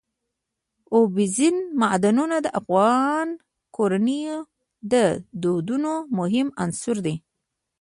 اوبزین 0.95 1.55
معدنونه 1.81 2.37
د 2.41 2.47
افغان 2.59 3.27
کورنیو 3.75 4.39
د 4.91 4.93
دودونو 5.41 5.93
مهم 6.19 6.47
عنصر 6.63 6.97
دی. 7.05 7.15